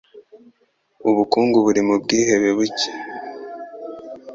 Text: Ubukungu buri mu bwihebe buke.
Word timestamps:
Ubukungu 1.09 1.57
buri 1.65 1.81
mu 1.87 1.95
bwihebe 2.01 2.49
buke. 2.57 2.89